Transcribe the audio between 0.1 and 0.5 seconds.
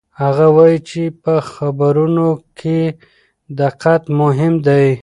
هغه